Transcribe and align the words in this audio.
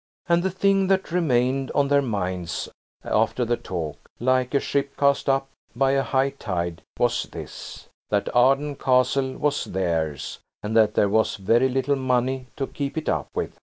And 0.27 0.41
the 0.41 0.49
thing 0.49 0.87
that 0.87 1.11
remained 1.11 1.69
on 1.75 1.87
their 1.89 2.01
minds 2.01 2.67
after 3.05 3.45
the 3.45 3.55
talk, 3.55 3.97
like 4.19 4.55
a 4.55 4.59
ship 4.59 4.97
cast 4.97 5.29
up 5.29 5.47
by 5.75 5.91
a 5.91 6.01
high 6.01 6.31
tide, 6.31 6.81
was 6.97 7.21
this: 7.25 7.87
that 8.09 8.35
Arden 8.35 8.77
Castle 8.77 9.33
was 9.37 9.63
theirs, 9.65 10.39
and 10.63 10.75
that 10.75 10.95
there 10.95 11.07
was 11.07 11.35
very 11.35 11.69
little 11.69 11.95
money 11.97 12.47
to 12.55 12.65
"keep 12.65 12.97
it 12.97 13.09
up" 13.09 13.27
with. 13.35 13.59